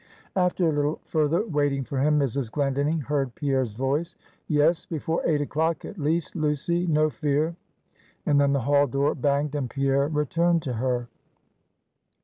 [0.35, 2.51] After a little further waiting for him, Mrs.
[2.51, 4.15] Glendinning heard Pierre's voice
[4.47, 7.55] "Yes, before eight o'clock at least, Lucy no fear;"
[8.25, 11.07] and then the hall door banged, and Pierre returned to her.